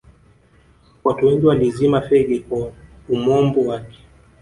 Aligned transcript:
watu 1.03 1.25
wengi 1.25 1.45
walizima 1.45 2.01
fegi 2.01 2.39
kwa 2.39 2.71
umombo 3.09 3.65
wake 3.67 3.99